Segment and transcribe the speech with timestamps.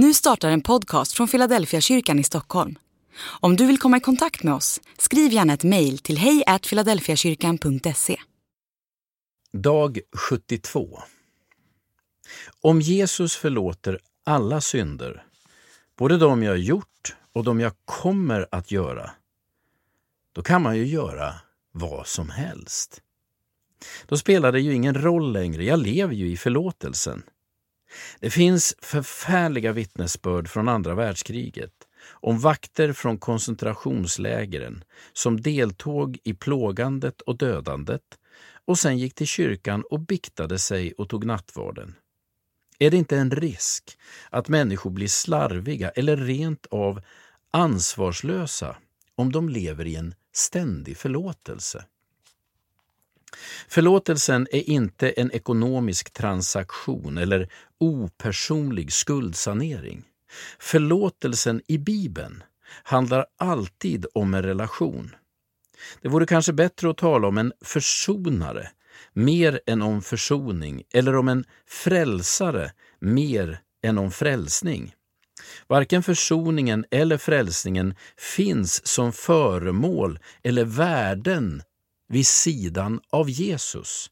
[0.00, 2.78] Nu startar en podcast från Philadelphia kyrkan i Stockholm.
[3.40, 8.20] Om du vill komma i kontakt med oss, skriv gärna ett mejl till hejfiladelfiakyrkan.se.
[9.52, 10.00] Dag
[10.30, 11.02] 72
[12.60, 15.24] Om Jesus förlåter alla synder,
[15.96, 19.10] både de jag gjort och de jag kommer att göra,
[20.32, 21.34] då kan man ju göra
[21.72, 23.02] vad som helst.
[24.06, 27.22] Då spelar det ju ingen roll längre, jag lever ju i förlåtelsen.
[28.20, 31.72] Det finns förfärliga vittnesbörd från andra världskriget
[32.10, 38.02] om vakter från koncentrationslägren som deltog i plågandet och dödandet
[38.64, 41.94] och sen gick till kyrkan och biktade sig och tog nattvarden.
[42.78, 43.98] Är det inte en risk
[44.30, 47.00] att människor blir slarviga eller rent av
[47.50, 48.76] ansvarslösa
[49.14, 51.84] om de lever i en ständig förlåtelse?
[53.68, 57.48] Förlåtelsen är inte en ekonomisk transaktion eller
[57.80, 60.04] opersonlig skuldsanering.
[60.58, 62.42] Förlåtelsen i Bibeln
[62.82, 65.14] handlar alltid om en relation.
[66.02, 68.70] Det vore kanske bättre att tala om en försonare
[69.12, 74.94] mer än om försoning eller om en frälsare mer än om frälsning.
[75.66, 81.62] Varken försoningen eller frälsningen finns som föremål eller värden
[82.08, 84.10] vid sidan av Jesus.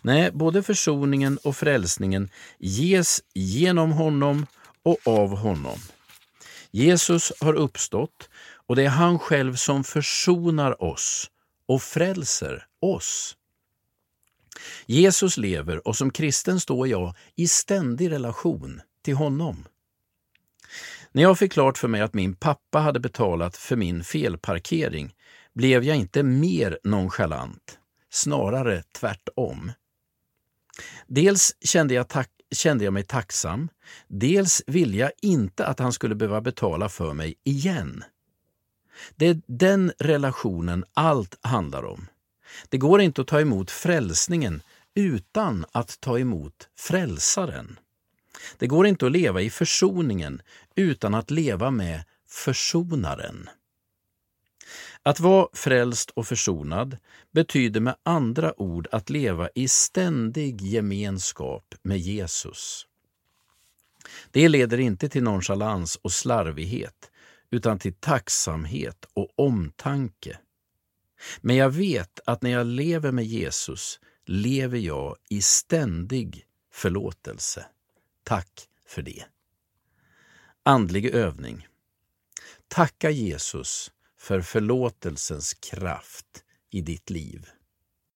[0.00, 4.46] Nej, både försoningen och frälsningen ges genom honom
[4.82, 5.78] och av honom.
[6.70, 8.28] Jesus har uppstått
[8.66, 11.30] och det är han själv som försonar oss
[11.68, 13.36] och frälser oss.
[14.86, 19.64] Jesus lever och som kristen står jag i ständig relation till honom.
[21.12, 25.14] När jag fick klart för mig att min pappa hade betalat för min felparkering
[25.56, 27.78] blev jag inte mer nonchalant,
[28.10, 29.72] snarare tvärtom.
[31.06, 33.68] Dels kände jag, tack, kände jag mig tacksam,
[34.08, 38.04] dels ville jag inte att han skulle behöva betala för mig igen.
[39.16, 42.06] Det är den relationen allt handlar om.
[42.68, 44.62] Det går inte att ta emot frälsningen
[44.94, 47.78] utan att ta emot frälsaren.
[48.58, 50.42] Det går inte att leva i försoningen
[50.74, 53.48] utan att leva med försonaren.
[55.02, 56.96] Att vara frälst och försonad
[57.30, 62.86] betyder med andra ord att leva i ständig gemenskap med Jesus.
[64.30, 67.10] Det leder inte till nonchalans och slarvighet
[67.50, 70.38] utan till tacksamhet och omtanke.
[71.40, 77.66] Men jag vet att när jag lever med Jesus lever jag i ständig förlåtelse.
[78.22, 79.24] Tack för det.
[80.62, 81.66] Andlig övning.
[82.68, 87.46] Tacka Jesus för förlåtelsens kraft i ditt liv.